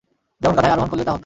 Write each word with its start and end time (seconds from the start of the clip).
যেমন 0.41 0.53
গাধায় 0.55 0.73
আরোহণ 0.73 0.89
করলে 0.89 1.03
তা 1.03 1.11
হত। 1.11 1.19